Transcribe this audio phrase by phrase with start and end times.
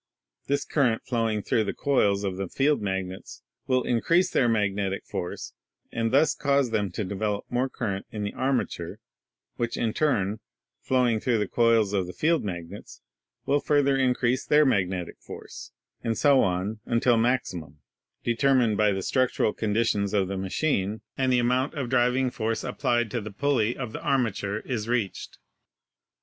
[0.47, 5.53] This current flowing through the coils of the field magnets will increase their magnetic force,
[5.91, 8.97] and thus cause them to develop more current in the armature,
[9.57, 10.39] which in turn,
[10.81, 12.99] flowing through the coils of the field magnets,
[13.45, 15.71] will further increase their magnetic force,
[16.03, 17.77] and so on until maximum,
[18.23, 23.11] determined by the structural conditions of the machine and the amount of driving force applied
[23.11, 25.37] to the pulley of the armature, is reached.